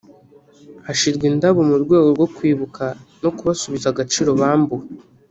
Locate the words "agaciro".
3.89-4.29